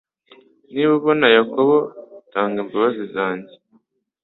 Niba 0.71 0.91
ubona 0.99 1.27
Yakobo, 1.37 1.77
tanga 2.31 2.57
imbabazi 2.63 3.03
zanjye 3.15 3.53